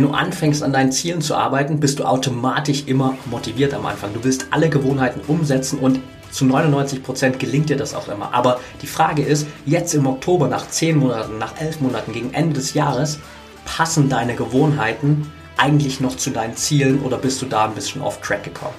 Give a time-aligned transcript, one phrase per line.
[0.00, 4.14] Wenn du anfängst an deinen Zielen zu arbeiten, bist du automatisch immer motiviert am Anfang.
[4.14, 8.32] Du willst alle Gewohnheiten umsetzen und zu 99 Prozent gelingt dir das auch immer.
[8.32, 12.54] Aber die Frage ist, jetzt im Oktober, nach 10 Monaten, nach 11 Monaten, gegen Ende
[12.54, 13.18] des Jahres,
[13.66, 18.22] passen deine Gewohnheiten eigentlich noch zu deinen Zielen oder bist du da ein bisschen off
[18.22, 18.72] track gekommen?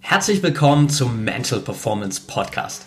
[0.00, 2.86] Herzlich willkommen zum Mental Performance Podcast,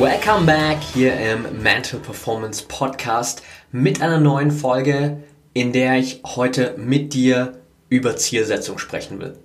[0.00, 5.18] Welcome back hier im Mental Performance Podcast mit einer neuen Folge
[5.52, 7.58] in der ich heute mit dir
[7.90, 9.36] über Zielsetzung sprechen will.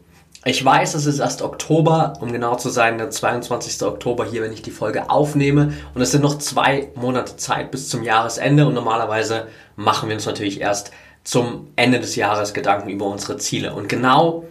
[0.46, 3.86] Ich weiß, es ist erst Oktober, um genau zu sein, der 22.
[3.86, 5.74] Oktober hier, wenn ich die Folge aufnehme.
[5.94, 8.66] Und es sind noch zwei Monate Zeit bis zum Jahresende.
[8.66, 10.92] Und normalerweise machen wir uns natürlich erst
[11.26, 13.74] zum Ende des Jahres Gedanken über unsere Ziele.
[13.74, 14.46] Und genau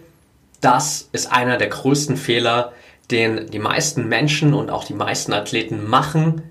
[0.61, 2.73] das ist einer der größten Fehler,
[3.11, 6.43] den die meisten Menschen und auch die meisten Athleten machen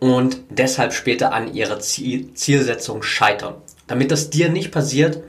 [0.00, 3.54] und deshalb später an ihrer Zielsetzung scheitern.
[3.86, 5.22] Damit das dir nicht passiert,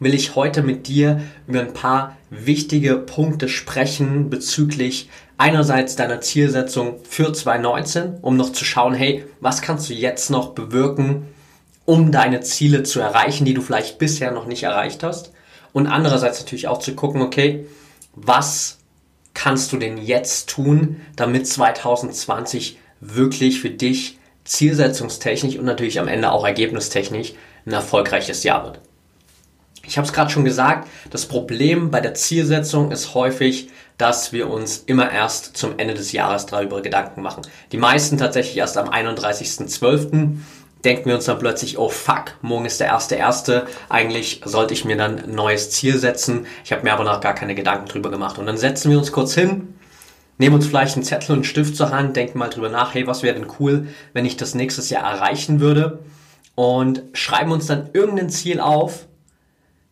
[0.00, 6.96] will ich heute mit dir über ein paar wichtige Punkte sprechen bezüglich einerseits deiner Zielsetzung
[7.08, 11.28] für 2019, um noch zu schauen, hey, was kannst du jetzt noch bewirken,
[11.84, 15.32] um deine Ziele zu erreichen, die du vielleicht bisher noch nicht erreicht hast.
[15.72, 17.66] Und andererseits natürlich auch zu gucken, okay,
[18.14, 18.78] was
[19.34, 26.30] kannst du denn jetzt tun, damit 2020 wirklich für dich zielsetzungstechnisch und natürlich am Ende
[26.32, 27.34] auch ergebnistechnisch
[27.66, 28.80] ein erfolgreiches Jahr wird.
[29.84, 33.68] Ich habe es gerade schon gesagt, das Problem bei der Zielsetzung ist häufig,
[33.98, 37.42] dass wir uns immer erst zum Ende des Jahres darüber Gedanken machen.
[37.72, 40.36] Die meisten tatsächlich erst am 31.12.
[40.84, 43.66] denken wir uns dann plötzlich, oh fuck, morgen ist der erste erste.
[43.88, 46.46] Eigentlich sollte ich mir dann ein neues Ziel setzen.
[46.64, 48.38] Ich habe mir aber noch gar keine Gedanken drüber gemacht.
[48.38, 49.74] Und dann setzen wir uns kurz hin,
[50.38, 53.06] nehmen uns vielleicht einen Zettel und einen Stift zur Hand, denken mal drüber nach, hey,
[53.06, 56.00] was wäre denn cool, wenn ich das nächstes Jahr erreichen würde?
[56.54, 59.06] und schreiben uns dann irgendein Ziel auf,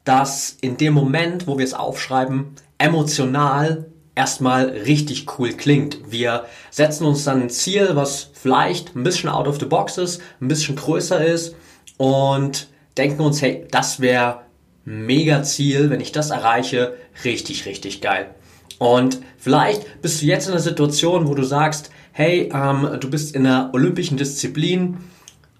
[0.05, 3.90] das in dem Moment, wo wir es aufschreiben, emotional
[4.21, 5.97] erstmal richtig cool klingt.
[6.11, 10.21] Wir setzen uns dann ein Ziel, was vielleicht ein bisschen out of the box ist,
[10.43, 11.57] ein bisschen größer ist
[11.97, 14.43] und denken uns, hey, das wäre
[14.85, 18.35] mega Ziel, wenn ich das erreiche, richtig, richtig geil.
[18.77, 23.35] Und vielleicht bist du jetzt in einer Situation, wo du sagst, hey, ähm, du bist
[23.35, 24.99] in einer olympischen Disziplin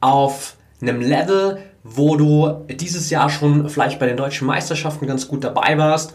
[0.03, 5.45] auf einem Level, wo du dieses Jahr schon vielleicht bei den deutschen Meisterschaften ganz gut
[5.45, 6.15] dabei warst,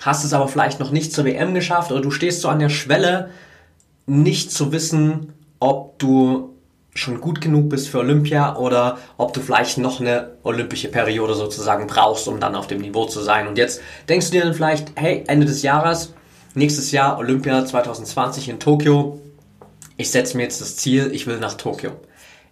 [0.00, 2.68] hast es aber vielleicht noch nicht zur WM geschafft oder du stehst so an der
[2.68, 3.30] Schwelle,
[4.06, 6.54] nicht zu wissen, ob du
[6.94, 11.86] schon gut genug bist für Olympia oder ob du vielleicht noch eine olympische Periode sozusagen
[11.86, 13.48] brauchst, um dann auf dem Niveau zu sein.
[13.48, 16.12] Und jetzt denkst du dir dann vielleicht, hey, Ende des Jahres,
[16.54, 19.20] nächstes Jahr Olympia 2020 in Tokio,
[19.96, 21.92] ich setze mir jetzt das Ziel, ich will nach Tokio.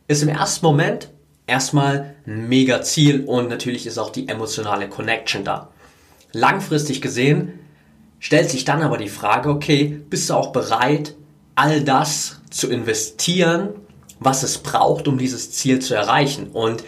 [0.09, 1.11] Ist im ersten Moment
[1.47, 5.69] erstmal ein mega Ziel und natürlich ist auch die emotionale Connection da.
[6.33, 7.59] Langfristig gesehen
[8.19, 11.15] stellt sich dann aber die Frage, okay, bist du auch bereit,
[11.55, 13.71] all das zu investieren,
[14.21, 16.49] was es braucht, um dieses Ziel zu erreichen?
[16.53, 16.85] Und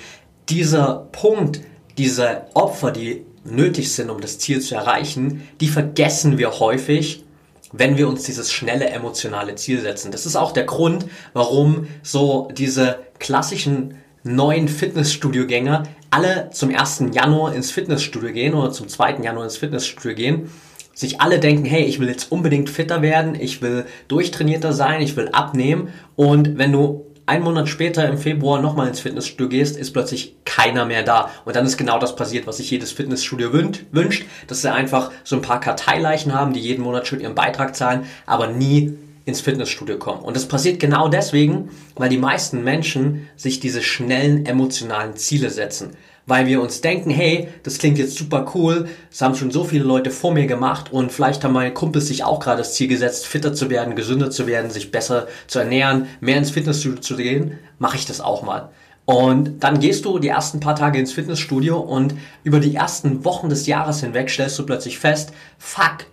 [0.48, 1.60] dieser Punkt,
[1.98, 7.24] diese Opfer, die nötig sind, um das Ziel zu erreichen, die vergessen wir häufig,
[7.72, 10.12] wenn wir uns dieses schnelle emotionale Ziel setzen.
[10.12, 17.04] Das ist auch der Grund, warum so diese klassischen neuen Fitnessstudio-Gänger alle zum 1.
[17.12, 19.18] Januar ins Fitnessstudio gehen oder zum 2.
[19.22, 20.50] Januar ins Fitnessstudio gehen,
[20.94, 25.16] sich alle denken, hey, ich will jetzt unbedingt fitter werden, ich will durchtrainierter sein, ich
[25.16, 29.92] will abnehmen und wenn du einen Monat später im Februar nochmal ins Fitnessstudio gehst, ist
[29.92, 31.30] plötzlich keiner mehr da.
[31.46, 33.50] Und dann ist genau das passiert, was sich jedes Fitnessstudio
[33.92, 37.74] wünscht, dass sie einfach so ein paar Karteileichen haben, die jeden Monat schon ihren Beitrag
[37.74, 40.22] zahlen, aber nie ins Fitnessstudio kommen.
[40.22, 45.90] Und das passiert genau deswegen, weil die meisten Menschen sich diese schnellen emotionalen Ziele setzen.
[46.26, 49.84] Weil wir uns denken, hey, das klingt jetzt super cool, das haben schon so viele
[49.84, 53.26] Leute vor mir gemacht und vielleicht haben meine Kumpels sich auch gerade das Ziel gesetzt,
[53.26, 57.58] fitter zu werden, gesünder zu werden, sich besser zu ernähren, mehr ins Fitnessstudio zu gehen,
[57.78, 58.70] mache ich das auch mal.
[59.04, 63.50] Und dann gehst du die ersten paar Tage ins Fitnessstudio und über die ersten Wochen
[63.50, 66.06] des Jahres hinweg stellst du plötzlich fest, fuck,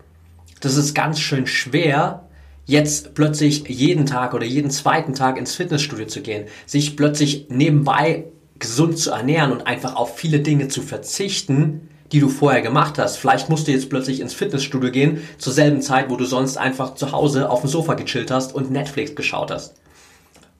[0.59, 2.27] das ist ganz schön schwer,
[2.71, 8.25] jetzt plötzlich jeden Tag oder jeden zweiten Tag ins Fitnessstudio zu gehen, sich plötzlich nebenbei
[8.59, 13.17] gesund zu ernähren und einfach auf viele Dinge zu verzichten, die du vorher gemacht hast.
[13.17, 16.95] Vielleicht musst du jetzt plötzlich ins Fitnessstudio gehen, zur selben Zeit, wo du sonst einfach
[16.95, 19.75] zu Hause auf dem Sofa gechillt hast und Netflix geschaut hast.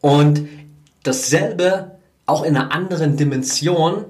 [0.01, 0.49] Und
[1.03, 1.91] dasselbe
[2.25, 4.05] auch in einer anderen Dimension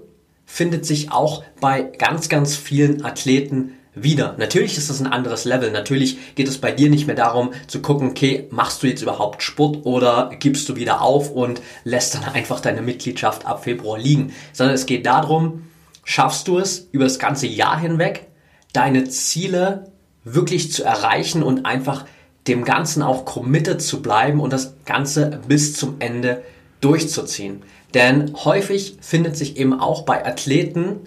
[0.45, 4.35] findet sich auch bei ganz, ganz vielen Athleten wieder.
[4.37, 5.71] Natürlich ist das ein anderes Level.
[5.71, 9.43] Natürlich geht es bei dir nicht mehr darum zu gucken, okay, machst du jetzt überhaupt
[9.43, 14.33] Sport oder gibst du wieder auf und lässt dann einfach deine Mitgliedschaft ab Februar liegen.
[14.53, 15.67] Sondern es geht darum,
[16.03, 18.27] schaffst du es über das ganze Jahr hinweg,
[18.73, 19.91] deine Ziele
[20.23, 22.05] wirklich zu erreichen und einfach
[22.47, 26.43] dem Ganzen auch committed zu bleiben und das Ganze bis zum Ende
[26.79, 27.61] durchzuziehen.
[27.93, 31.01] Denn häufig findet sich eben auch bei Athleten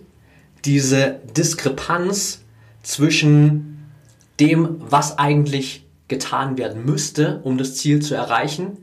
[0.65, 2.44] diese Diskrepanz
[2.85, 3.91] zwischen
[4.39, 8.79] dem, was eigentlich getan werden müsste, um das Ziel zu erreichen,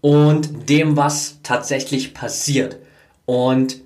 [0.00, 2.76] und dem, was tatsächlich passiert.
[3.26, 3.80] Und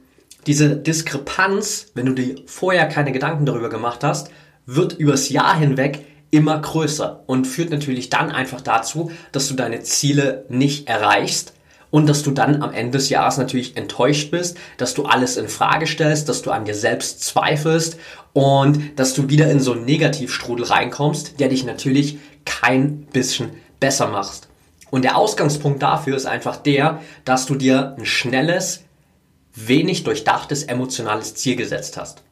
[0.47, 4.31] diese Diskrepanz, wenn du dir vorher keine Gedanken darüber gemacht hast,
[4.67, 9.81] wird übers Jahr hinweg immer größer und führt natürlich dann einfach dazu, dass du deine
[9.83, 11.55] Ziele nicht erreichst
[11.93, 15.47] und dass du dann am Ende des Jahres natürlich enttäuscht bist, dass du alles in
[15.47, 17.99] Frage stellst, dass du an dir selbst zweifelst
[18.33, 24.09] und dass du wieder in so einen Negativstrudel reinkommst, der dich natürlich kein bisschen besser
[24.09, 24.49] macht.
[24.91, 28.85] Und der Ausgangspunkt dafür ist einfach der, dass du dir ein schnelles,
[29.55, 32.23] wenig durchdachtes emotionales Ziel gesetzt hast.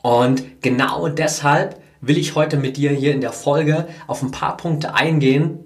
[0.00, 4.56] Und genau deshalb will ich heute mit dir hier in der Folge auf ein paar
[4.56, 5.58] Punkte eingehen,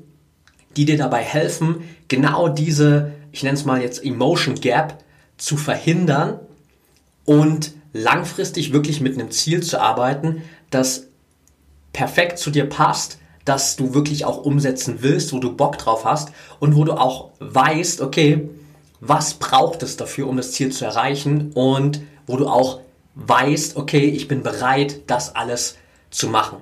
[0.76, 5.02] die dir dabei helfen, genau diese, ich nenne es mal jetzt Emotion Gap,
[5.36, 6.38] zu verhindern
[7.24, 11.06] und langfristig wirklich mit einem Ziel zu arbeiten, das
[11.92, 16.30] perfekt zu dir passt, das du wirklich auch umsetzen willst, wo du Bock drauf hast
[16.60, 18.48] und wo du auch weißt, okay,
[19.00, 22.80] was braucht es dafür, um das Ziel zu erreichen und wo du auch
[23.14, 25.76] weißt, okay, ich bin bereit, das alles
[26.10, 26.58] zu machen.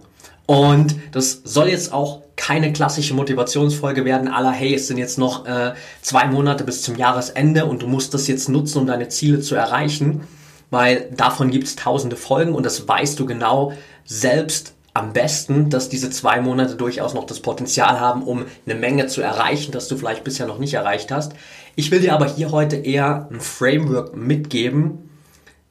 [0.46, 5.44] Und das soll jetzt auch keine klassische Motivationsfolge werden, aller hey, es sind jetzt noch
[5.44, 9.40] äh, zwei Monate bis zum Jahresende und du musst das jetzt nutzen, um deine Ziele
[9.40, 10.22] zu erreichen,
[10.70, 13.72] weil davon gibt es tausende Folgen und das weißt du genau
[14.04, 19.08] selbst am besten, dass diese zwei Monate durchaus noch das Potenzial haben, um eine Menge
[19.08, 21.32] zu erreichen, das du vielleicht bisher noch nicht erreicht hast.
[21.74, 25.10] Ich will dir aber hier heute eher ein Framework mitgeben,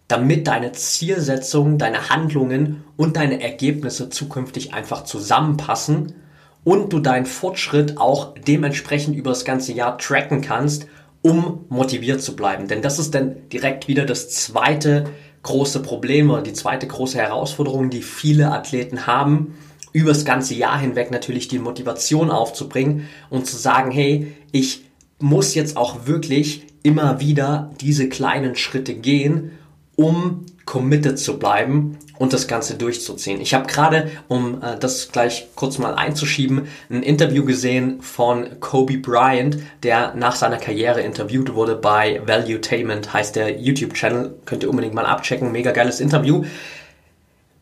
[0.09, 6.26] damit deine Zielsetzungen, deine Handlungen und deine Ergebnisse zukünftig einfach zusammenpassen
[6.67, 10.85] und du deinen Fortschritt auch dementsprechend über das ganze Jahr tracken kannst,
[11.21, 12.67] um motiviert zu bleiben.
[12.67, 15.05] Denn das ist dann direkt wieder das zweite
[15.43, 19.55] große Problem oder die zweite große Herausforderung, die viele Athleten haben,
[19.93, 24.83] über das ganze Jahr hinweg natürlich die Motivation aufzubringen und zu sagen, hey, ich
[25.19, 29.51] muss jetzt auch wirklich immer wieder diese kleinen Schritte gehen,
[29.95, 33.41] um committed zu bleiben und das Ganze durchzuziehen.
[33.41, 38.97] Ich habe gerade, um äh, das gleich kurz mal einzuschieben, ein Interview gesehen von Kobe
[38.97, 44.35] Bryant, der nach seiner Karriere interviewt wurde bei Valuetainment, heißt der YouTube-Channel.
[44.45, 45.51] Könnt ihr unbedingt mal abchecken.
[45.51, 46.43] Mega geiles Interview.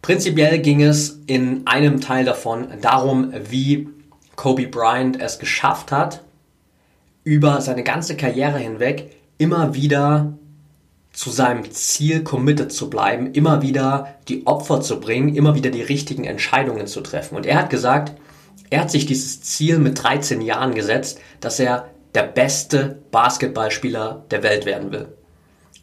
[0.01, 3.87] Prinzipiell ging es in einem Teil davon darum, wie
[4.35, 6.21] Kobe Bryant es geschafft hat,
[7.23, 10.33] über seine ganze Karriere hinweg immer wieder
[11.15, 15.81] zu seinem Ziel committed zu bleiben, immer wieder die Opfer zu bringen, immer wieder die
[15.81, 17.35] richtigen Entscheidungen zu treffen.
[17.35, 18.13] Und er hat gesagt,
[18.69, 24.43] er hat sich dieses Ziel mit 13 Jahren gesetzt, dass er der beste Basketballspieler der
[24.43, 25.07] Welt werden will.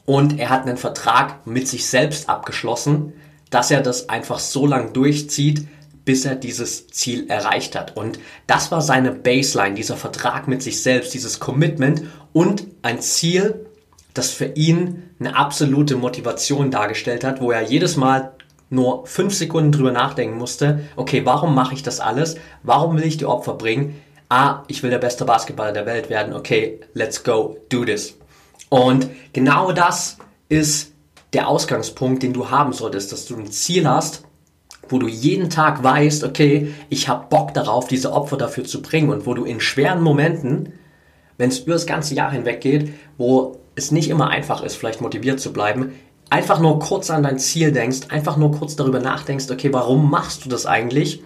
[0.04, 3.14] Und er hat einen Vertrag mit sich selbst abgeschlossen,
[3.50, 5.66] dass er das einfach so lang durchzieht,
[6.04, 7.96] bis er dieses Ziel erreicht hat.
[7.96, 13.66] Und das war seine Baseline, dieser Vertrag mit sich selbst, dieses Commitment und ein Ziel,
[14.14, 18.32] das für ihn eine absolute Motivation dargestellt hat, wo er jedes Mal
[18.70, 22.36] nur fünf Sekunden drüber nachdenken musste, okay, warum mache ich das alles?
[22.62, 24.00] Warum will ich die Opfer bringen?
[24.28, 26.32] Ah, ich will der beste Basketballer der Welt werden.
[26.32, 28.16] Okay, let's go, do this.
[28.70, 30.16] Und genau das
[30.48, 30.92] ist
[31.34, 34.24] der Ausgangspunkt, den du haben solltest, dass du ein Ziel hast,
[34.88, 39.10] wo du jeden Tag weißt, okay, ich habe Bock darauf, diese Opfer dafür zu bringen
[39.10, 40.72] und wo du in schweren Momenten,
[41.36, 45.00] wenn es über das ganze Jahr hinweg geht, wo es nicht immer einfach ist, vielleicht
[45.00, 45.92] motiviert zu bleiben,
[46.30, 50.44] einfach nur kurz an dein Ziel denkst, einfach nur kurz darüber nachdenkst, okay, warum machst
[50.44, 51.22] du das eigentlich?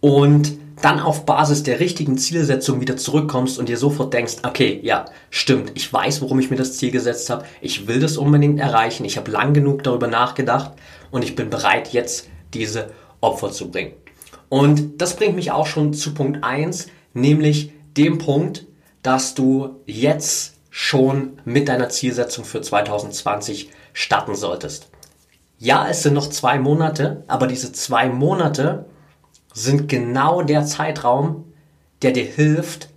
[0.00, 5.04] Und dann auf Basis der richtigen Zielsetzung wieder zurückkommst und dir sofort denkst, okay, ja,
[5.30, 9.04] stimmt, ich weiß, warum ich mir das Ziel gesetzt habe, ich will das unbedingt erreichen,
[9.04, 10.72] ich habe lang genug darüber nachgedacht
[11.10, 12.90] und ich bin bereit, jetzt diese
[13.20, 13.92] Opfer zu bringen.
[14.48, 18.66] Und das bringt mich auch schon zu Punkt 1, nämlich dem Punkt,
[19.02, 24.88] dass du jetzt schon mit deiner Zielsetzung für 2020 starten solltest.
[25.56, 28.86] Ja, es sind noch zwei Monate, aber diese zwei Monate
[29.52, 31.44] sind genau der Zeitraum,
[32.02, 32.88] der dir hilft,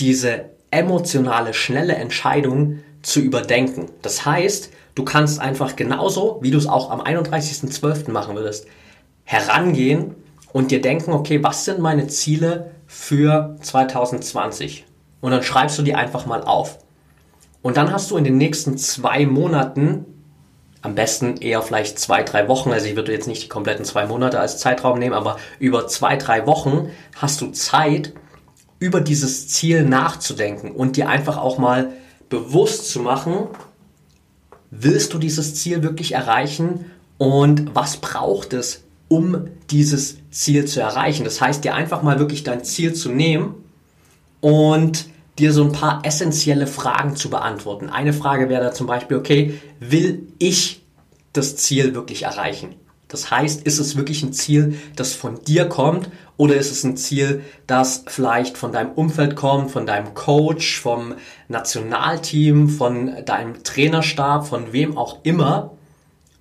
[0.00, 3.86] diese emotionale, schnelle Entscheidung zu überdenken.
[4.02, 8.10] Das heißt, du kannst einfach genauso, wie du es auch am 31.12.
[8.10, 8.66] machen würdest,
[9.22, 10.16] herangehen
[10.52, 14.86] und dir denken, okay, was sind meine Ziele für 2020?
[15.20, 16.81] Und dann schreibst du die einfach mal auf.
[17.62, 20.04] Und dann hast du in den nächsten zwei Monaten,
[20.82, 24.06] am besten eher vielleicht zwei, drei Wochen, also ich würde jetzt nicht die kompletten zwei
[24.06, 28.12] Monate als Zeitraum nehmen, aber über zwei, drei Wochen hast du Zeit,
[28.80, 31.92] über dieses Ziel nachzudenken und dir einfach auch mal
[32.28, 33.46] bewusst zu machen,
[34.72, 41.22] willst du dieses Ziel wirklich erreichen und was braucht es, um dieses Ziel zu erreichen.
[41.22, 43.54] Das heißt, dir einfach mal wirklich dein Ziel zu nehmen
[44.40, 45.06] und
[45.42, 47.90] dir so ein paar essentielle Fragen zu beantworten.
[47.90, 50.82] Eine Frage wäre da zum Beispiel, okay, will ich
[51.32, 52.76] das Ziel wirklich erreichen?
[53.08, 56.08] Das heißt, ist es wirklich ein Ziel, das von dir kommt
[56.38, 61.14] oder ist es ein Ziel, das vielleicht von deinem Umfeld kommt, von deinem Coach, vom
[61.48, 65.72] Nationalteam, von deinem Trainerstab, von wem auch immer?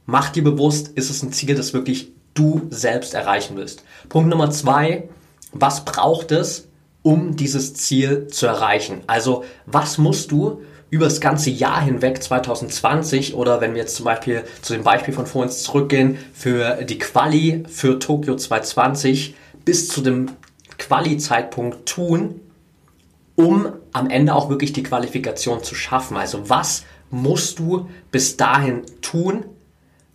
[0.06, 3.84] Mach dir bewusst, ist es ein Ziel, das wirklich du selbst erreichen willst.
[4.08, 5.10] Punkt Nummer zwei,
[5.52, 6.68] was braucht es,
[7.04, 9.02] um dieses Ziel zu erreichen?
[9.08, 14.06] Also was musst du über das ganze Jahr hinweg 2020 oder wenn wir jetzt zum
[14.06, 20.02] Beispiel zu dem Beispiel von vorhin zurückgehen für die Quali für Tokio 2020 bis zu
[20.02, 20.32] dem
[20.78, 22.42] Quali-Zeitpunkt tun,
[23.36, 26.18] um am Ende auch wirklich die Qualifikation zu schaffen.
[26.18, 29.46] Also was musst du bis dahin tun?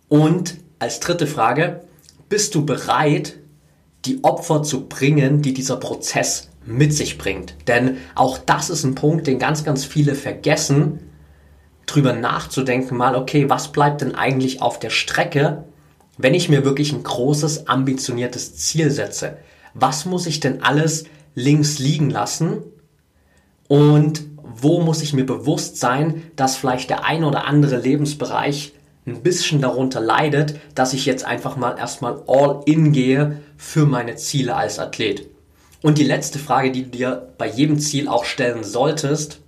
[0.09, 1.81] Und als dritte Frage,
[2.29, 3.37] bist du bereit,
[4.05, 7.55] die Opfer zu bringen, die dieser Prozess mit sich bringt.
[7.67, 10.99] Denn auch das ist ein Punkt, den ganz, ganz viele vergessen,
[11.85, 15.63] drüber nachzudenken, mal, okay, was bleibt denn eigentlich auf der Strecke,
[16.17, 19.37] wenn ich mir wirklich ein großes, ambitioniertes Ziel setze?
[19.73, 22.63] Was muss ich denn alles links liegen lassen?
[23.67, 28.73] Und wo muss ich mir bewusst sein, dass vielleicht der ein oder andere Lebensbereich
[29.05, 34.15] ein bisschen darunter leidet, dass ich jetzt einfach mal erstmal all in gehe für meine
[34.15, 35.29] Ziele als Athlet.
[35.81, 39.41] Und die letzte Frage, die du dir bei jedem Ziel auch stellen solltest,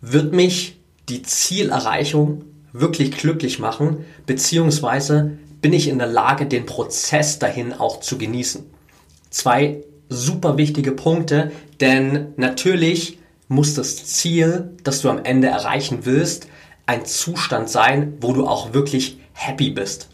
[0.00, 7.38] wird mich die Zielerreichung wirklich glücklich machen, beziehungsweise bin ich in der Lage, den Prozess
[7.38, 8.64] dahin auch zu genießen.
[9.30, 16.48] Zwei super wichtige Punkte, denn natürlich muss das Ziel, das du am Ende erreichen willst,
[16.86, 20.08] ein Zustand sein, wo du auch wirklich happy bist.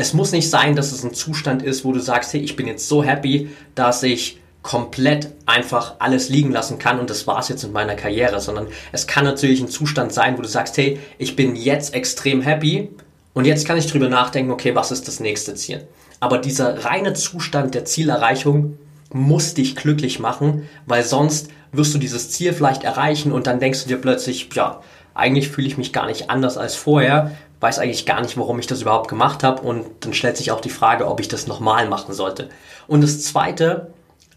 [0.00, 2.68] Es muss nicht sein, dass es ein Zustand ist, wo du sagst, hey, ich bin
[2.68, 7.64] jetzt so happy, dass ich komplett einfach alles liegen lassen kann und das war's jetzt
[7.64, 11.34] in meiner Karriere, sondern es kann natürlich ein Zustand sein, wo du sagst, hey, ich
[11.34, 12.90] bin jetzt extrem happy
[13.34, 15.88] und jetzt kann ich drüber nachdenken, okay, was ist das nächste Ziel?
[16.20, 18.78] Aber dieser reine Zustand der Zielerreichung
[19.12, 23.82] muss dich glücklich machen, weil sonst wirst du dieses Ziel vielleicht erreichen und dann denkst
[23.82, 24.80] du dir plötzlich, ja,
[25.14, 28.66] eigentlich fühle ich mich gar nicht anders als vorher, weiß eigentlich gar nicht, warum ich
[28.66, 31.88] das überhaupt gemacht habe und dann stellt sich auch die Frage, ob ich das nochmal
[31.88, 32.48] machen sollte.
[32.86, 33.92] Und das Zweite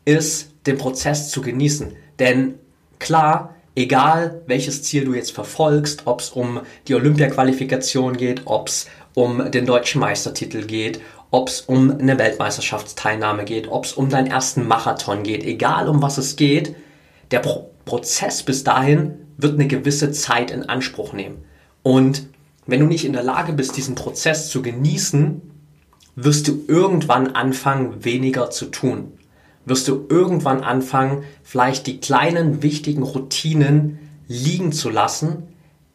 [0.05, 1.95] ist, den Prozess zu genießen.
[2.19, 2.55] Denn
[2.99, 8.87] klar, egal welches Ziel du jetzt verfolgst, ob es um die Olympia-Qualifikation geht, ob es
[9.13, 11.01] um den deutschen Meistertitel geht,
[11.31, 16.01] ob es um eine Weltmeisterschaftsteilnahme geht, ob es um deinen ersten Marathon geht, egal um
[16.01, 16.75] was es geht,
[17.31, 21.43] der Pro Prozess bis dahin wird eine gewisse Zeit in Anspruch nehmen.
[21.81, 22.27] Und
[22.65, 25.41] wenn du nicht in der Lage bist, diesen Prozess zu genießen,
[26.15, 29.13] wirst du irgendwann anfangen, weniger zu tun.
[29.65, 35.43] Wirst du irgendwann anfangen, vielleicht die kleinen, wichtigen Routinen liegen zu lassen,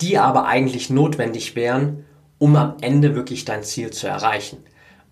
[0.01, 2.05] die aber eigentlich notwendig wären,
[2.39, 4.59] um am Ende wirklich dein Ziel zu erreichen.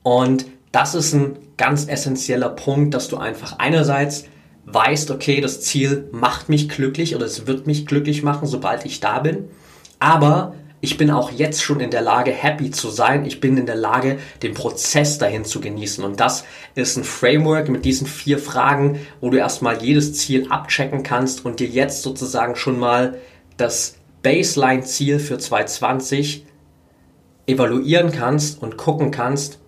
[0.02, 4.24] Und das ist ein ganz essentieller Punkt, dass du einfach einerseits
[4.66, 9.00] weißt, okay, das Ziel macht mich glücklich oder es wird mich glücklich machen, sobald ich
[9.00, 9.48] da bin.
[9.98, 13.24] Aber ich bin auch jetzt schon in der Lage, happy zu sein.
[13.24, 16.04] Ich bin in der Lage, den Prozess dahin zu genießen.
[16.04, 21.02] Und das ist ein Framework mit diesen vier Fragen, wo du erstmal jedes Ziel abchecken
[21.02, 23.16] kannst und dir jetzt sozusagen schon mal
[23.56, 26.44] das Baseline-Ziel für 2020
[27.46, 29.60] evaluieren kannst und gucken kannst,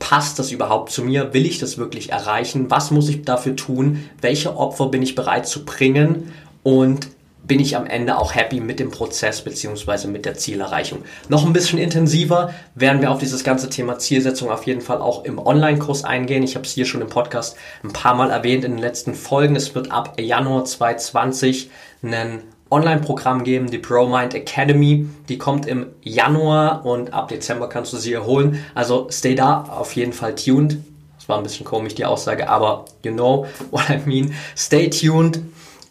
[0.00, 1.32] passt das überhaupt zu mir?
[1.34, 2.68] Will ich das wirklich erreichen?
[2.68, 4.08] Was muss ich dafür tun?
[4.20, 6.32] Welche Opfer bin ich bereit zu bringen?
[6.64, 7.08] Und
[7.48, 10.06] bin ich am Ende auch happy mit dem Prozess bzw.
[10.06, 11.02] mit der Zielerreichung.
[11.28, 15.24] Noch ein bisschen intensiver werden wir auf dieses ganze Thema Zielsetzung auf jeden Fall auch
[15.24, 16.42] im Online-Kurs eingehen.
[16.42, 19.56] Ich habe es hier schon im Podcast ein paar Mal erwähnt in den letzten Folgen.
[19.56, 21.70] Es wird ab Januar 2020
[22.02, 25.08] einen Online-Programm geben, die ProMind Academy.
[25.30, 28.62] Die kommt im Januar und ab Dezember kannst du sie erholen.
[28.74, 30.76] Also stay da, auf jeden Fall tuned.
[31.18, 34.34] Das war ein bisschen komisch, die Aussage, aber you know what I mean.
[34.54, 35.40] Stay tuned.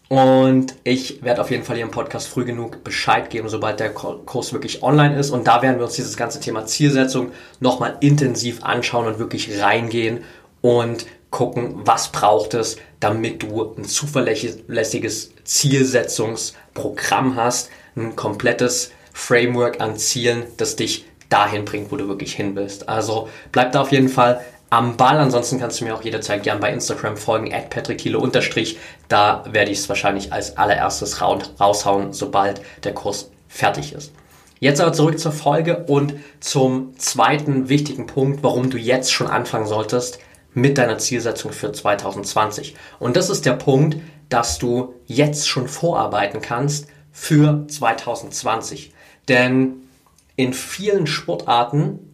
[0.09, 3.93] Und ich werde auf jeden Fall hier im Podcast früh genug Bescheid geben, sobald der
[3.93, 5.31] Kurs wirklich online ist.
[5.31, 10.23] Und da werden wir uns dieses ganze Thema Zielsetzung nochmal intensiv anschauen und wirklich reingehen
[10.61, 19.97] und gucken, was braucht es, damit du ein zuverlässiges Zielsetzungsprogramm hast, ein komplettes Framework an
[19.97, 22.87] Zielen, das dich dahin bringt, wo du wirklich hin willst.
[22.87, 25.17] Also bleib da auf jeden Fall am Ball.
[25.17, 28.77] Ansonsten kannst du mir auch jederzeit gern bei Instagram folgen, at unterstrich.
[29.07, 34.13] Da werde ich es wahrscheinlich als allererstes raushauen, sobald der Kurs fertig ist.
[34.59, 39.67] Jetzt aber zurück zur Folge und zum zweiten wichtigen Punkt, warum du jetzt schon anfangen
[39.67, 40.19] solltest
[40.53, 42.75] mit deiner Zielsetzung für 2020.
[42.97, 43.97] Und das ist der Punkt,
[44.29, 48.93] dass du jetzt schon vorarbeiten kannst für 2020.
[49.27, 49.87] Denn
[50.35, 52.06] in vielen Sportarten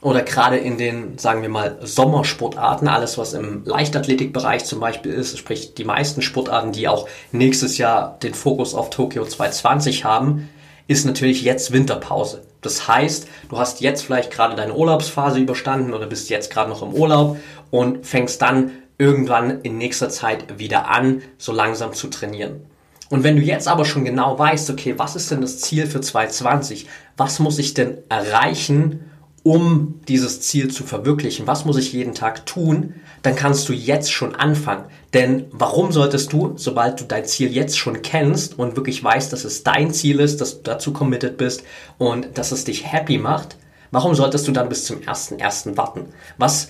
[0.00, 5.36] oder gerade in den, sagen wir mal, Sommersportarten, alles was im Leichtathletikbereich zum Beispiel ist,
[5.36, 10.48] sprich die meisten Sportarten, die auch nächstes Jahr den Fokus auf Tokio 2020 haben,
[10.86, 12.42] ist natürlich jetzt Winterpause.
[12.60, 16.82] Das heißt, du hast jetzt vielleicht gerade deine Urlaubsphase überstanden oder bist jetzt gerade noch
[16.82, 17.36] im Urlaub
[17.70, 22.62] und fängst dann irgendwann in nächster Zeit wieder an, so langsam zu trainieren.
[23.10, 26.00] Und wenn du jetzt aber schon genau weißt, okay, was ist denn das Ziel für
[26.00, 26.86] 2020?
[27.16, 29.07] Was muss ich denn erreichen,
[29.48, 34.12] um dieses Ziel zu verwirklichen, was muss ich jeden Tag tun, dann kannst du jetzt
[34.12, 34.84] schon anfangen.
[35.14, 39.46] Denn warum solltest du, sobald du dein Ziel jetzt schon kennst und wirklich weißt, dass
[39.46, 41.62] es dein Ziel ist, dass du dazu committed bist
[41.96, 43.56] und dass es dich happy macht,
[43.90, 45.78] warum solltest du dann bis zum 1.1.
[45.78, 46.04] warten?
[46.36, 46.68] Was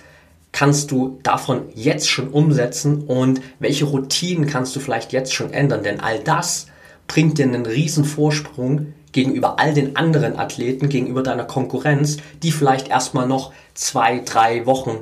[0.52, 5.82] kannst du davon jetzt schon umsetzen und welche Routinen kannst du vielleicht jetzt schon ändern?
[5.82, 6.68] Denn all das
[7.08, 12.88] bringt dir einen riesen Vorsprung gegenüber all den anderen Athleten, gegenüber deiner Konkurrenz, die vielleicht
[12.88, 14.98] erstmal noch zwei, drei Wochen,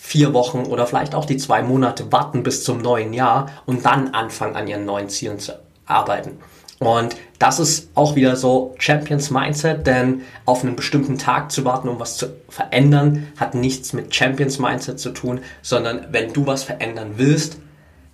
[0.00, 4.08] vier Wochen oder vielleicht auch die zwei Monate warten bis zum neuen Jahr und dann
[4.08, 5.52] anfangen an ihren neuen Zielen zu
[5.86, 6.38] arbeiten.
[6.80, 11.88] Und das ist auch wieder so Champions Mindset, denn auf einen bestimmten Tag zu warten,
[11.88, 16.62] um was zu verändern, hat nichts mit Champions Mindset zu tun, sondern wenn du was
[16.62, 17.58] verändern willst,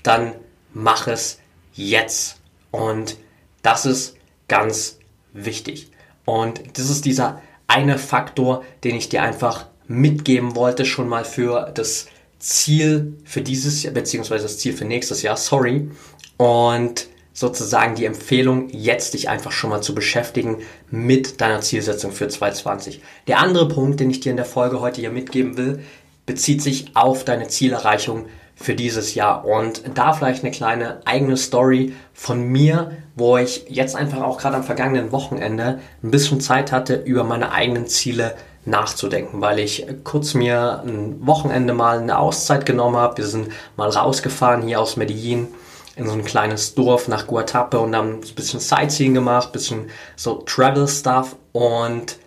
[0.03, 0.33] dann
[0.75, 1.39] mach es
[1.75, 2.41] jetzt.
[2.73, 3.17] Und
[3.63, 4.17] das ist
[4.49, 4.99] ganz
[5.37, 5.91] wichtig.
[6.25, 11.71] Und das ist dieser eine Faktor, den ich dir einfach mitgeben wollte, schon mal für
[11.75, 12.07] das
[12.39, 15.91] Ziel für dieses Jahr, beziehungsweise das Ziel für nächstes Jahr, sorry.
[16.37, 22.29] Und sozusagen die Empfehlung, jetzt dich einfach schon mal zu beschäftigen mit deiner Zielsetzung für
[22.29, 23.03] 2020.
[23.27, 25.81] Der andere Punkt, den ich dir in der Folge heute hier mitgeben will,
[26.25, 29.45] bezieht sich auf deine Zielerreichung für dieses Jahr.
[29.45, 34.57] Und da vielleicht eine kleine eigene Story von mir, wo ich jetzt einfach auch gerade
[34.57, 40.35] am vergangenen Wochenende ein bisschen Zeit hatte, über meine eigenen Ziele nachzudenken, weil ich kurz
[40.35, 43.19] mir ein Wochenende mal eine Auszeit genommen habe.
[43.19, 45.49] Wir sind mal rausgefahren hier aus Medellin
[45.95, 50.43] in so ein kleines Dorf nach Guatape und haben ein bisschen Sightseeing gemacht, bisschen so
[50.47, 52.19] Travel Stuff und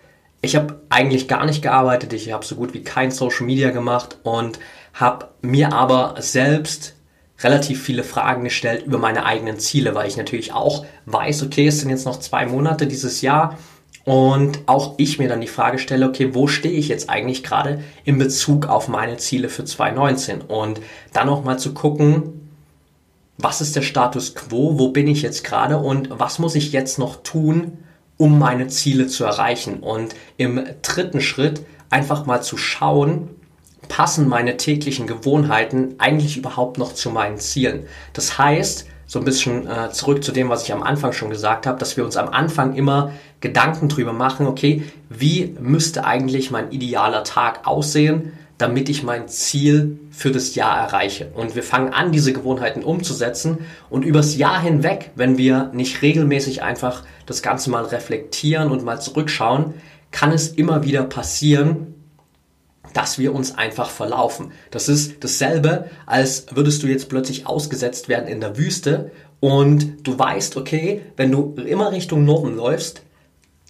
[0.42, 4.16] ich habe eigentlich gar nicht gearbeitet, ich habe so gut wie kein Social Media gemacht
[4.22, 4.58] und
[4.94, 6.94] habe mir aber selbst
[7.42, 11.80] relativ viele Fragen gestellt über meine eigenen Ziele, weil ich natürlich auch weiß, okay, es
[11.80, 13.58] sind jetzt noch zwei Monate dieses Jahr
[14.04, 17.82] und auch ich mir dann die Frage stelle, okay, wo stehe ich jetzt eigentlich gerade
[18.04, 20.80] in Bezug auf meine Ziele für 2019 und
[21.12, 22.50] dann auch mal zu gucken,
[23.38, 26.98] was ist der Status quo, wo bin ich jetzt gerade und was muss ich jetzt
[26.98, 27.78] noch tun,
[28.16, 29.80] um meine Ziele zu erreichen?
[29.80, 33.30] Und im dritten Schritt einfach mal zu schauen,
[33.88, 37.86] passen meine täglichen Gewohnheiten eigentlich überhaupt noch zu meinen Zielen?
[38.12, 41.66] Das heißt, so ein bisschen äh, zurück zu dem, was ich am Anfang schon gesagt
[41.66, 46.70] habe, dass wir uns am Anfang immer Gedanken drüber machen, okay, wie müsste eigentlich mein
[46.70, 51.32] idealer Tag aussehen, damit ich mein Ziel für das Jahr erreiche.
[51.34, 56.62] Und wir fangen an, diese Gewohnheiten umzusetzen und übers Jahr hinweg, wenn wir nicht regelmäßig
[56.62, 59.74] einfach das Ganze mal reflektieren und mal zurückschauen,
[60.12, 61.94] kann es immer wieder passieren,
[62.92, 64.52] dass wir uns einfach verlaufen.
[64.70, 70.18] Das ist dasselbe, als würdest du jetzt plötzlich ausgesetzt werden in der Wüste und du
[70.18, 73.02] weißt, okay, wenn du immer Richtung Norden läufst,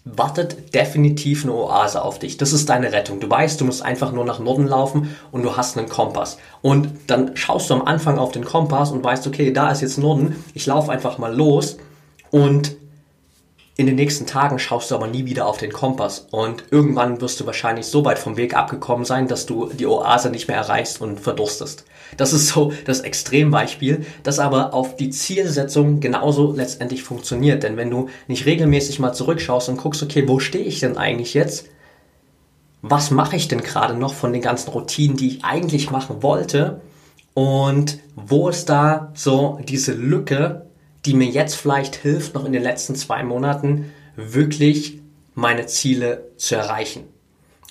[0.05, 2.39] wartet definitiv eine Oase auf dich.
[2.39, 3.21] Das ist deine Rettung.
[3.21, 6.39] Du weißt, du musst einfach nur nach Norden laufen und du hast einen Kompass.
[6.63, 9.99] Und dann schaust du am Anfang auf den Kompass und weißt, okay, da ist jetzt
[9.99, 10.43] Norden.
[10.55, 11.77] Ich laufe einfach mal los
[12.31, 12.77] und
[13.81, 17.41] in den nächsten Tagen schaust du aber nie wieder auf den Kompass und irgendwann wirst
[17.41, 21.01] du wahrscheinlich so weit vom Weg abgekommen sein, dass du die Oase nicht mehr erreichst
[21.01, 21.87] und verdurstest.
[22.19, 27.63] Das ist so das Extrembeispiel, das aber auf die Zielsetzung genauso letztendlich funktioniert.
[27.63, 31.33] Denn wenn du nicht regelmäßig mal zurückschaust und guckst, okay, wo stehe ich denn eigentlich
[31.33, 31.65] jetzt?
[32.83, 36.83] Was mache ich denn gerade noch von den ganzen Routinen, die ich eigentlich machen wollte?
[37.33, 40.67] Und wo ist da so diese Lücke,
[41.07, 45.01] die mir jetzt vielleicht hilft, noch in den letzten zwei Monaten wirklich
[45.35, 47.05] meine Ziele zu erreichen.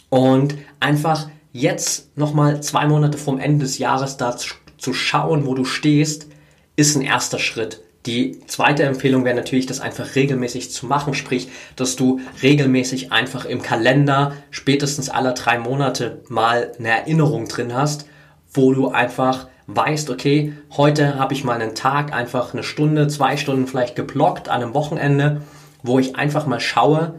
[0.10, 5.66] Und einfach jetzt nochmal zwei Monate vom Ende des Jahres da zu schauen, wo du
[5.66, 6.28] stehst,
[6.76, 7.82] ist ein erster Schritt.
[8.06, 13.46] Die zweite Empfehlung wäre natürlich, das einfach regelmäßig zu machen, sprich, dass du regelmäßig einfach
[13.46, 18.06] im Kalender spätestens alle drei Monate mal eine Erinnerung drin hast,
[18.54, 23.38] wo du einfach weißt, okay, heute habe ich mal einen Tag, einfach eine Stunde, zwei
[23.38, 25.42] Stunden vielleicht geblockt an einem Wochenende,
[25.84, 27.14] wo ich einfach mal schaue,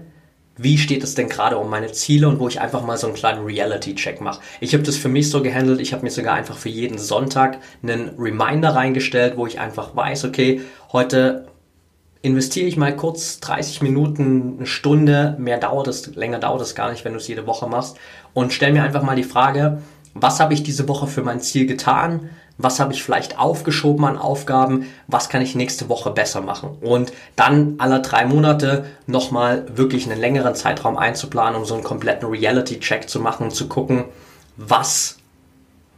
[0.57, 3.15] wie steht es denn gerade um meine Ziele und wo ich einfach mal so einen
[3.17, 4.41] kleinen Reality-Check mache.
[4.61, 7.59] Ich habe das für mich so gehandelt, ich habe mir sogar einfach für jeden Sonntag
[7.83, 10.61] einen Reminder reingestellt, wo ich einfach weiß, okay,
[10.93, 11.47] heute
[12.23, 16.91] investiere ich mal kurz 30 Minuten, eine Stunde, mehr dauert es, länger dauert es gar
[16.91, 17.97] nicht, wenn du es jede Woche machst
[18.35, 19.79] und stell mir einfach mal die Frage,
[20.15, 24.19] was habe ich diese Woche für mein Ziel getan, was habe ich vielleicht aufgeschoben an
[24.19, 26.77] Aufgaben, was kann ich nächste Woche besser machen.
[26.81, 32.29] Und dann alle drei Monate nochmal wirklich einen längeren Zeitraum einzuplanen, um so einen kompletten
[32.29, 34.05] Reality-Check zu machen und zu gucken,
[34.57, 35.17] was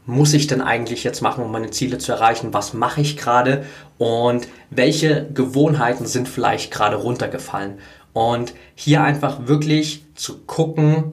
[0.07, 2.53] muss ich denn eigentlich jetzt machen, um meine Ziele zu erreichen?
[2.53, 3.65] Was mache ich gerade?
[3.99, 7.79] Und welche Gewohnheiten sind vielleicht gerade runtergefallen?
[8.13, 11.13] Und hier einfach wirklich zu gucken,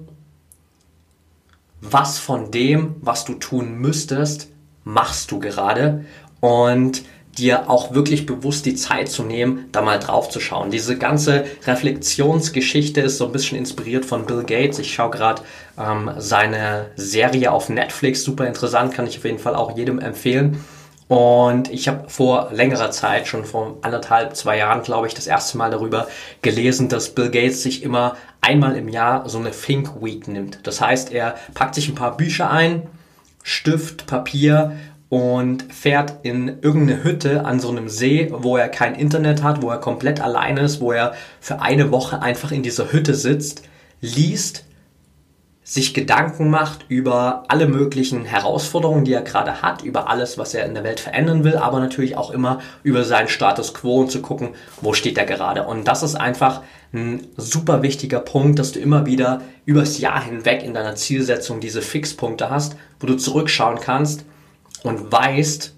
[1.81, 4.49] was von dem, was du tun müsstest,
[4.83, 6.05] machst du gerade
[6.39, 7.03] und
[7.37, 10.71] dir auch wirklich bewusst die Zeit zu nehmen, da mal drauf zu schauen.
[10.71, 14.79] Diese ganze Reflexionsgeschichte ist so ein bisschen inspiriert von Bill Gates.
[14.79, 15.41] Ich schaue gerade
[15.79, 20.63] ähm, seine Serie auf Netflix, super interessant, kann ich auf jeden Fall auch jedem empfehlen.
[21.09, 25.57] Und ich habe vor längerer Zeit, schon vor anderthalb, zwei Jahren, glaube ich, das erste
[25.57, 26.07] Mal darüber
[26.43, 30.59] gelesen, dass Bill Gates sich immer einmal im Jahr so eine Think Week nimmt.
[30.67, 32.83] Das heißt, er packt sich ein paar Bücher ein,
[33.41, 34.77] Stift, Papier
[35.09, 39.71] und fährt in irgendeine Hütte an so einem See, wo er kein Internet hat, wo
[39.71, 43.63] er komplett allein ist, wo er für eine Woche einfach in dieser Hütte sitzt,
[43.99, 44.65] liest
[45.69, 50.65] sich Gedanken macht über alle möglichen Herausforderungen, die er gerade hat, über alles, was er
[50.65, 54.19] in der Welt verändern will, aber natürlich auch immer über seinen Status quo und zu
[54.23, 55.67] gucken, wo steht er gerade.
[55.67, 60.63] Und das ist einfach ein super wichtiger Punkt, dass du immer wieder übers Jahr hinweg
[60.63, 64.25] in deiner Zielsetzung diese Fixpunkte hast, wo du zurückschauen kannst
[64.81, 65.75] und weißt,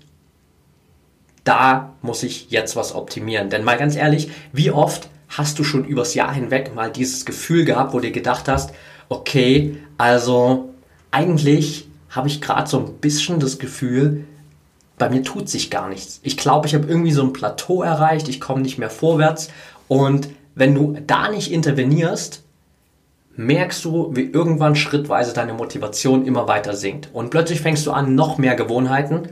[1.43, 3.49] da muss ich jetzt was optimieren.
[3.49, 7.65] Denn mal ganz ehrlich, wie oft hast du schon übers Jahr hinweg mal dieses Gefühl
[7.65, 8.73] gehabt, wo du dir gedacht hast,
[9.11, 10.69] okay, also
[11.11, 14.25] eigentlich habe ich gerade so ein bisschen das Gefühl,
[14.97, 16.19] bei mir tut sich gar nichts.
[16.23, 19.49] Ich glaube, ich habe irgendwie so ein Plateau erreicht, ich komme nicht mehr vorwärts
[19.87, 22.43] und wenn du da nicht intervenierst,
[23.35, 27.09] merkst du, wie irgendwann schrittweise deine Motivation immer weiter sinkt.
[27.13, 29.29] Und plötzlich fängst du an, noch mehr Gewohnheiten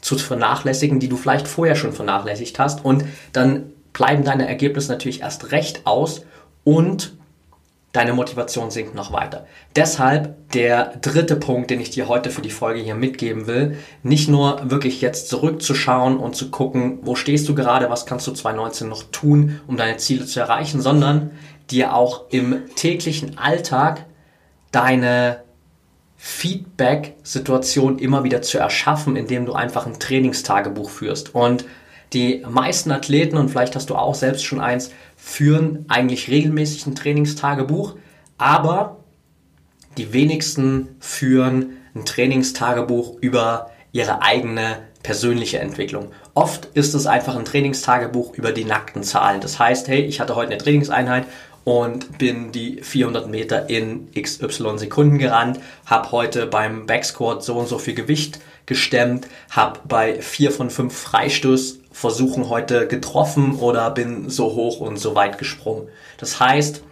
[0.00, 2.84] zu vernachlässigen, die du vielleicht vorher schon vernachlässigt hast.
[2.84, 6.22] Und dann bleiben deine Ergebnisse natürlich erst recht aus
[6.64, 7.12] und
[7.92, 9.46] deine Motivation sinkt noch weiter.
[9.74, 14.28] Deshalb der dritte Punkt, den ich dir heute für die Folge hier mitgeben will, nicht
[14.28, 18.88] nur wirklich jetzt zurückzuschauen und zu gucken, wo stehst du gerade, was kannst du 2019
[18.88, 21.32] noch tun, um deine Ziele zu erreichen, sondern
[21.70, 24.06] dir auch im täglichen Alltag
[24.70, 25.42] deine
[26.16, 31.34] Feedback-Situation immer wieder zu erschaffen, indem du einfach ein Trainingstagebuch führst.
[31.34, 31.64] Und
[32.12, 36.94] die meisten Athleten, und vielleicht hast du auch selbst schon eins, führen eigentlich regelmäßig ein
[36.94, 37.96] Trainingstagebuch,
[38.38, 38.96] aber
[39.96, 46.12] die wenigsten führen ein Trainingstagebuch über ihre eigene persönliche Entwicklung.
[46.34, 49.40] Oft ist es einfach ein Trainingstagebuch über die nackten Zahlen.
[49.40, 51.26] Das heißt, hey, ich hatte heute eine Trainingseinheit
[51.64, 57.68] und bin die 400 Meter in XY Sekunden gerannt, habe heute beim Backsquat so und
[57.68, 64.28] so viel Gewicht gestemmt, habe bei 4 von 5 Freistoß versuchen heute getroffen oder bin
[64.28, 65.88] so hoch und so weit gesprungen.
[66.18, 66.82] Das heißt,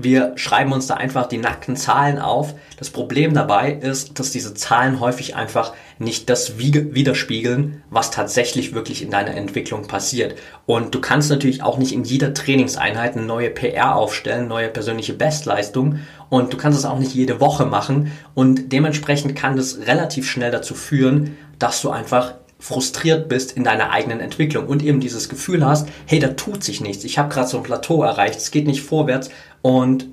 [0.00, 2.54] wir schreiben uns da einfach die nackten Zahlen auf.
[2.76, 9.02] Das Problem dabei ist, dass diese Zahlen häufig einfach nicht das widerspiegeln, was tatsächlich wirklich
[9.02, 10.36] in deiner Entwicklung passiert.
[10.66, 15.14] Und du kannst natürlich auch nicht in jeder Trainingseinheit eine neue PR aufstellen, neue persönliche
[15.14, 15.98] Bestleistung.
[16.28, 18.12] Und du kannst es auch nicht jede Woche machen.
[18.34, 23.90] Und dementsprechend kann das relativ schnell dazu führen, dass du einfach frustriert bist in deiner
[23.90, 27.48] eigenen Entwicklung und eben dieses Gefühl hast, hey, da tut sich nichts, ich habe gerade
[27.48, 29.30] so ein Plateau erreicht, es geht nicht vorwärts
[29.62, 30.06] und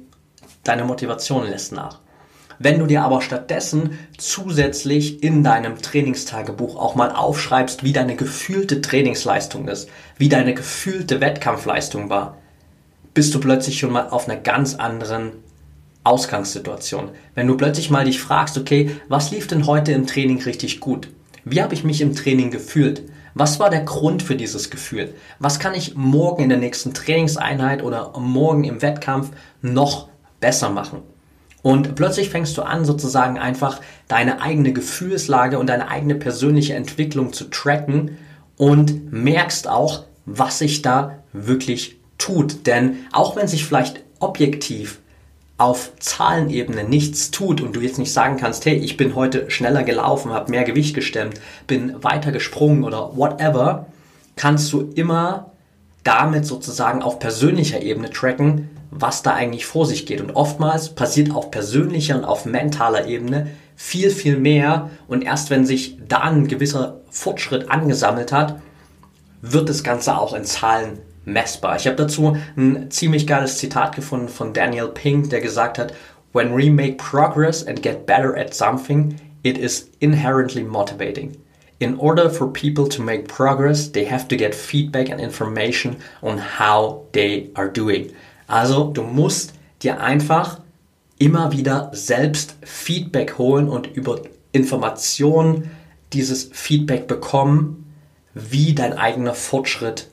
[0.63, 1.99] deine Motivation lässt nach.
[2.57, 8.81] Wenn du dir aber stattdessen zusätzlich in deinem Trainingstagebuch auch mal aufschreibst, wie deine gefühlte
[8.81, 12.37] Trainingsleistung ist, wie deine gefühlte Wettkampfleistung war,
[13.13, 15.33] bist du plötzlich schon mal auf einer ganz anderen
[16.03, 17.09] Ausgangssituation.
[17.33, 21.09] Wenn du plötzlich mal dich fragst, okay, was lief denn heute im Training richtig gut?
[21.47, 23.03] Wie habe ich mich im Training gefühlt?
[23.35, 25.13] Was war der Grund für dieses Gefühl?
[25.37, 29.29] Was kann ich morgen in der nächsten Trainingseinheit oder morgen im Wettkampf
[29.61, 31.03] noch besser machen?
[31.61, 37.31] Und plötzlich fängst du an, sozusagen einfach deine eigene Gefühlslage und deine eigene persönliche Entwicklung
[37.31, 38.17] zu tracken
[38.57, 42.65] und merkst auch, was sich da wirklich tut.
[42.65, 44.99] Denn auch wenn sich vielleicht objektiv
[45.57, 49.83] auf Zahlenebene nichts tut und du jetzt nicht sagen kannst, hey, ich bin heute schneller
[49.83, 53.87] gelaufen, habe mehr Gewicht gestemmt, bin weiter gesprungen oder whatever,
[54.35, 55.51] kannst du immer
[56.03, 60.21] damit sozusagen auf persönlicher Ebene tracken, was da eigentlich vor sich geht.
[60.21, 64.89] Und oftmals passiert auf persönlicher und auf mentaler Ebene viel, viel mehr.
[65.07, 68.59] Und erst wenn sich da ein gewisser Fortschritt angesammelt hat,
[69.41, 71.75] wird das Ganze auch in Zahlen messbar.
[71.75, 75.93] Ich habe dazu ein ziemlich geiles Zitat gefunden von Daniel Pink, der gesagt hat,
[76.33, 81.37] When we make progress and get better at something, it is inherently motivating.
[81.79, 86.37] In order for people to make progress, they have to get feedback and information on
[86.37, 88.11] how they are doing.
[88.47, 90.59] Also, du musst dir einfach
[91.19, 95.69] immer wieder selbst Feedback holen und über Informationen
[96.13, 97.93] dieses Feedback bekommen,
[98.33, 100.09] wie dein eigener Fortschritt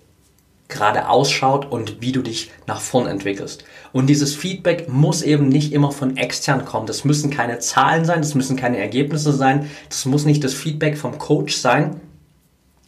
[0.72, 3.64] gerade ausschaut und wie du dich nach vorn entwickelst.
[3.92, 6.87] Und dieses Feedback muss eben nicht immer von extern kommen.
[6.87, 10.98] Das müssen keine Zahlen sein, das müssen keine Ergebnisse sein, das muss nicht das Feedback
[10.98, 12.00] vom Coach sein,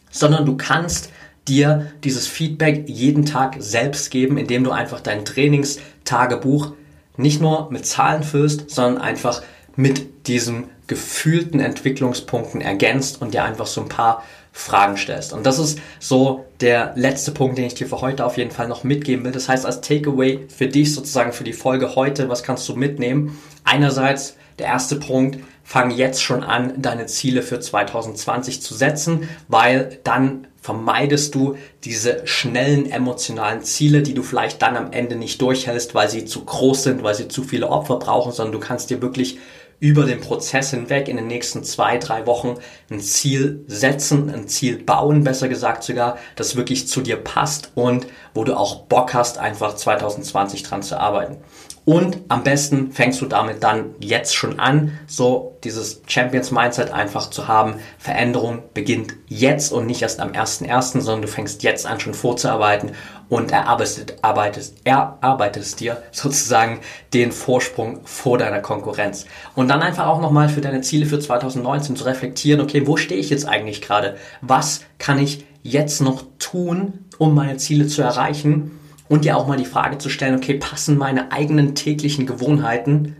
[0.09, 1.11] sondern du kannst
[1.47, 6.73] dir dieses Feedback jeden Tag selbst geben, indem du einfach dein Trainingstagebuch
[7.17, 9.41] nicht nur mit Zahlen füllst, sondern einfach
[9.75, 14.23] mit diesen gefühlten Entwicklungspunkten ergänzt und dir einfach so ein paar
[14.57, 15.33] Fragen stellst.
[15.33, 18.69] Und das ist so der letzte Punkt, den ich dir für heute auf jeden Fall
[18.69, 19.33] noch mitgeben will.
[19.33, 23.37] Das heißt, als Takeaway für dich sozusagen für die Folge heute, was kannst du mitnehmen?
[23.65, 29.99] Einerseits der erste Punkt, fang jetzt schon an, deine Ziele für 2020 zu setzen, weil
[30.05, 35.93] dann vermeidest du diese schnellen emotionalen Ziele, die du vielleicht dann am Ende nicht durchhältst,
[35.95, 39.01] weil sie zu groß sind, weil sie zu viele Opfer brauchen, sondern du kannst dir
[39.01, 39.37] wirklich
[39.85, 42.55] über den Prozess hinweg in den nächsten zwei, drei Wochen
[42.89, 48.07] ein Ziel setzen, ein Ziel bauen, besser gesagt sogar, das wirklich zu dir passt und
[48.33, 51.37] wo du auch Bock hast, einfach 2020 dran zu arbeiten.
[51.85, 57.29] Und am besten fängst du damit dann jetzt schon an, so dieses Champions Mindset einfach
[57.29, 57.75] zu haben.
[57.99, 62.93] Veränderung beginnt jetzt und nicht erst am 1.1., sondern du fängst jetzt an schon vorzuarbeiten
[63.29, 66.79] und erarbeitest, arbeitest, erarbeitest dir sozusagen
[67.13, 69.27] den Vorsprung vor deiner Konkurrenz.
[69.53, 73.19] Und dann einfach auch nochmal für deine Ziele für 2019 zu reflektieren, okay, wo stehe
[73.19, 74.17] ich jetzt eigentlich gerade?
[74.41, 78.71] Was kann ich jetzt noch tun, um meine Ziele zu erreichen?
[79.07, 83.15] Und dir auch mal die Frage zu stellen, okay, passen meine eigenen täglichen Gewohnheiten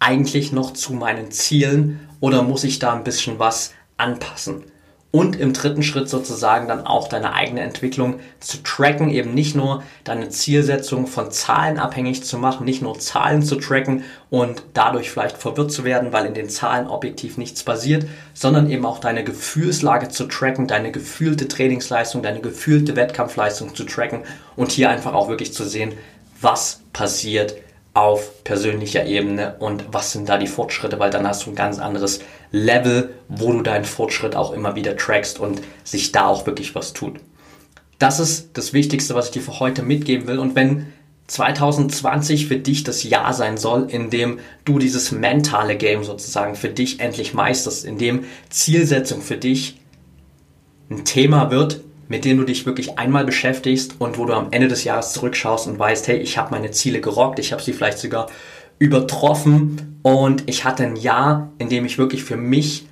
[0.00, 4.64] eigentlich noch zu meinen Zielen oder muss ich da ein bisschen was anpassen?
[5.10, 9.82] Und im dritten Schritt sozusagen dann auch deine eigene Entwicklung zu tracken, eben nicht nur
[10.04, 15.38] deine Zielsetzung von Zahlen abhängig zu machen, nicht nur Zahlen zu tracken und dadurch vielleicht
[15.38, 20.08] verwirrt zu werden, weil in den Zahlen objektiv nichts passiert, sondern eben auch deine Gefühlslage
[20.08, 24.24] zu tracken, deine gefühlte Trainingsleistung, deine gefühlte Wettkampfleistung zu tracken
[24.56, 25.94] und hier einfach auch wirklich zu sehen,
[26.40, 27.54] was passiert
[27.98, 31.80] auf persönlicher Ebene und was sind da die Fortschritte, weil dann hast du ein ganz
[31.80, 32.20] anderes
[32.52, 36.92] Level, wo du deinen Fortschritt auch immer wieder trackst und sich da auch wirklich was
[36.92, 37.16] tut.
[37.98, 40.38] Das ist das Wichtigste, was ich dir für heute mitgeben will.
[40.38, 40.92] Und wenn
[41.26, 46.68] 2020 für dich das Jahr sein soll, in dem du dieses mentale Game sozusagen für
[46.68, 49.80] dich endlich meisterst, in dem Zielsetzung für dich
[50.88, 54.68] ein Thema wird, mit denen du dich wirklich einmal beschäftigst und wo du am Ende
[54.68, 57.98] des Jahres zurückschaust und weißt, hey, ich habe meine Ziele gerockt, ich habe sie vielleicht
[57.98, 58.28] sogar
[58.78, 62.86] übertroffen und ich hatte ein Jahr, in dem ich wirklich für mich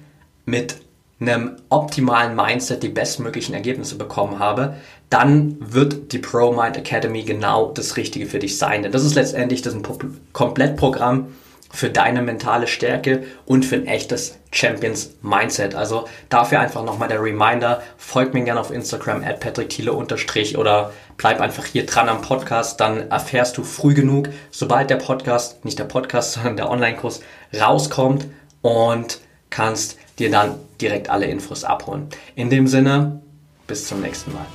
[0.44, 0.76] mit
[1.18, 4.76] einem optimalen Mindset die bestmöglichen Ergebnisse bekommen habe,
[5.08, 8.82] dann wird die Pro Mind Academy genau das Richtige für dich sein.
[8.82, 9.82] Denn das ist letztendlich das ein
[10.32, 11.28] Komplettprogramm,
[11.72, 15.74] für deine mentale Stärke und für ein echtes Champions Mindset.
[15.74, 20.92] Also dafür einfach nochmal der Reminder, folgt mir gerne auf Instagram at patrickthiele unterstrich oder
[21.16, 25.78] bleib einfach hier dran am Podcast, dann erfährst du früh genug, sobald der Podcast, nicht
[25.78, 27.20] der Podcast, sondern der Online-Kurs
[27.58, 28.26] rauskommt
[28.62, 32.08] und kannst dir dann direkt alle Infos abholen.
[32.34, 33.20] In dem Sinne,
[33.66, 34.46] bis zum nächsten Mal.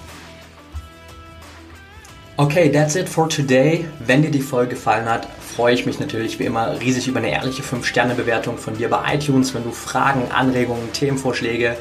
[2.41, 3.85] Okay, that's it for today.
[3.99, 7.29] Wenn dir die Folge gefallen hat, freue ich mich natürlich wie immer riesig über eine
[7.29, 9.53] ehrliche 5-Sterne-Bewertung von dir bei iTunes.
[9.53, 11.77] Wenn du Fragen, Anregungen, Themenvorschläge,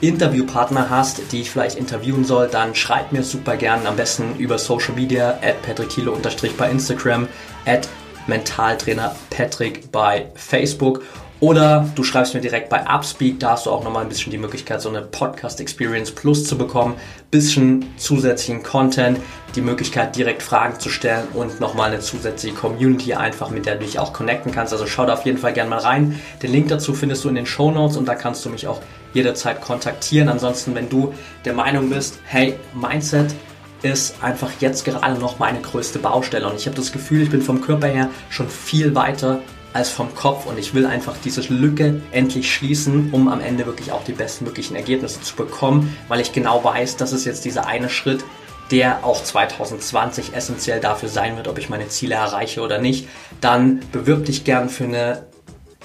[0.00, 4.56] Interviewpartner hast, die ich vielleicht interviewen soll, dann schreib mir super gern am besten über
[4.56, 6.16] Social Media at patrickthilo
[6.56, 7.26] bei Instagram,
[7.66, 7.88] at
[8.28, 11.02] Mentaltrainer Patrick bei Facebook
[11.44, 14.38] oder du schreibst mir direkt bei Upspeak, da hast du auch nochmal ein bisschen die
[14.38, 16.94] Möglichkeit, so eine Podcast Experience Plus zu bekommen,
[17.30, 19.20] bisschen zusätzlichen Content,
[19.54, 23.84] die Möglichkeit direkt Fragen zu stellen und nochmal eine zusätzliche Community einfach, mit der du
[23.84, 24.72] dich auch connecten kannst.
[24.72, 26.18] Also schau da auf jeden Fall gerne mal rein.
[26.42, 28.80] Den Link dazu findest du in den Show Notes und da kannst du mich auch
[29.12, 30.30] jederzeit kontaktieren.
[30.30, 31.12] Ansonsten, wenn du
[31.44, 33.34] der Meinung bist, hey, Mindset
[33.82, 37.42] ist einfach jetzt gerade noch meine größte Baustelle und ich habe das Gefühl, ich bin
[37.42, 39.40] vom Körper her schon viel weiter
[39.74, 43.92] als vom Kopf und ich will einfach diese Lücke endlich schließen, um am Ende wirklich
[43.92, 47.90] auch die bestmöglichen Ergebnisse zu bekommen, weil ich genau weiß, das ist jetzt dieser eine
[47.90, 48.24] Schritt,
[48.70, 53.08] der auch 2020 essentiell dafür sein wird, ob ich meine Ziele erreiche oder nicht,
[53.40, 55.26] dann bewirb dich gern für eine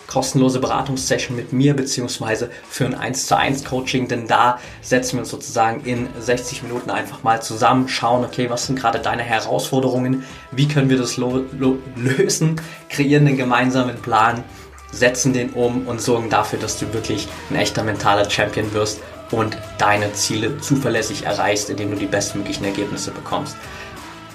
[0.09, 5.19] kostenlose Beratungssession mit mir beziehungsweise für ein 1 zu 1 Coaching, denn da setzen wir
[5.19, 10.23] uns sozusagen in 60 Minuten einfach mal zusammen, schauen, okay, was sind gerade deine Herausforderungen,
[10.51, 14.43] wie können wir das lösen, kreieren den gemeinsamen Plan,
[14.91, 19.57] setzen den um und sorgen dafür, dass du wirklich ein echter mentaler Champion wirst und
[19.77, 23.55] deine Ziele zuverlässig erreichst, indem du die bestmöglichen Ergebnisse bekommst.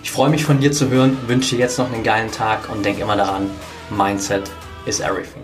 [0.04, 3.00] Ich freue mich von dir zu hören, wünsche jetzt noch einen geilen Tag und denk
[3.00, 3.50] immer daran,
[3.90, 4.44] Mindset
[4.86, 5.42] is everything.